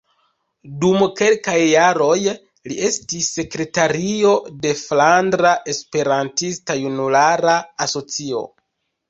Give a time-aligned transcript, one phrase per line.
[0.83, 4.33] Dum kelkaj jaroj li estis sekretario
[4.65, 7.55] de Flandra Esperantista Junulara
[7.89, 8.43] Asocio.